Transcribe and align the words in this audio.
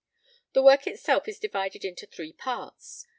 The 0.53 0.63
work 0.63 0.87
itself 0.87 1.27
is 1.27 1.37
divided 1.37 1.85
into 1.85 2.07
three 2.07 2.33
parts. 2.33 3.05